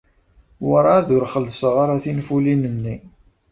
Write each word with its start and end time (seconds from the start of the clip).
Werɛad 0.67 1.07
ur 1.17 1.23
xellṣeɣ 1.33 1.75
ara 1.83 2.03
tinfulin-nni. 2.03 2.95